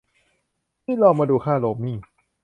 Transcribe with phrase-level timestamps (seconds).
[0.83, 1.97] ที่นี้ลองมาดูค่าโรมมิ่ง